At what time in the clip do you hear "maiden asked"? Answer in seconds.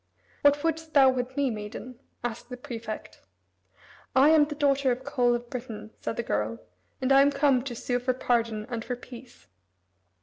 1.51-2.49